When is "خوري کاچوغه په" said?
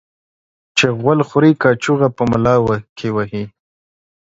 1.27-2.23